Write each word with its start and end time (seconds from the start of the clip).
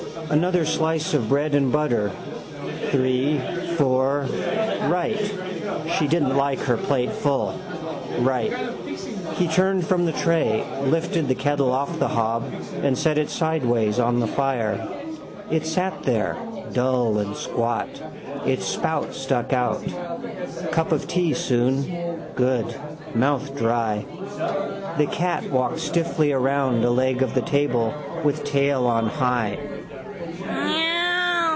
Another 0.29 0.65
slice 0.65 1.13
of 1.13 1.29
bread 1.29 1.53
and 1.55 1.71
butter: 1.71 2.11
three, 2.89 3.39
four: 3.75 4.21
right. 4.83 5.31
She 5.99 6.07
didn't 6.07 6.35
like 6.35 6.59
her 6.59 6.77
plate 6.77 7.11
full. 7.11 7.59
Right. 8.19 8.51
He 9.33 9.47
turned 9.47 9.85
from 9.85 10.05
the 10.05 10.11
tray, 10.13 10.65
lifted 10.85 11.27
the 11.27 11.35
kettle 11.35 11.71
off 11.71 11.99
the 11.99 12.07
hob 12.07 12.51
and 12.81 12.97
set 12.97 13.17
it 13.17 13.29
sideways 13.29 13.99
on 13.99 14.19
the 14.19 14.27
fire. 14.27 14.87
It 15.51 15.65
sat 15.65 16.03
there, 16.03 16.37
dull 16.71 17.19
and 17.19 17.35
squat, 17.35 17.89
its 18.45 18.65
spout 18.65 19.13
stuck 19.13 19.53
out. 19.53 19.83
Cup 20.71 20.91
of 20.91 21.07
tea 21.07 21.33
soon. 21.33 22.19
Good. 22.35 22.75
Mouth 23.13 23.55
dry. 23.57 24.05
The 24.97 25.07
cat 25.11 25.43
walked 25.51 25.79
stiffly 25.79 26.31
round 26.33 26.83
a 26.85 26.89
leg 26.89 27.21
of 27.21 27.33
the 27.33 27.41
table 27.41 27.93
with 28.23 28.45
tail 28.45 28.87
on 28.87 29.07
high. 29.07 29.59